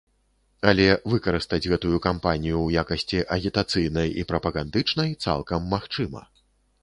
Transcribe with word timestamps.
Але 0.69 0.85
выкарыстаць 1.11 1.59
гэтую 1.73 1.97
кампанію 2.05 2.55
ў 2.61 2.69
якасці 2.83 3.19
агітацыйнай 3.35 4.09
і 4.21 4.25
прапагандычнай 4.31 5.09
цалкам 5.27 5.71
магчыма. 5.75 6.21